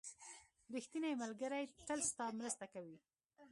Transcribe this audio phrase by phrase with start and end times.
[0.75, 2.97] •ریښتینی ملګری تل ستا مرسته کوي.